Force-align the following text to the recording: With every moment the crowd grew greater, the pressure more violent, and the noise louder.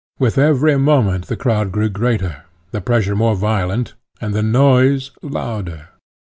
With 0.17 0.39
every 0.39 0.79
moment 0.79 1.27
the 1.27 1.35
crowd 1.37 1.71
grew 1.71 1.87
greater, 1.87 2.45
the 2.71 2.81
pressure 2.81 3.15
more 3.15 3.35
violent, 3.35 3.93
and 4.19 4.33
the 4.33 4.41
noise 4.41 5.11
louder. 5.21 5.89